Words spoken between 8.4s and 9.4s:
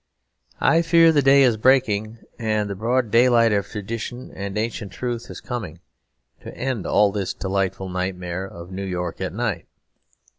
of New York at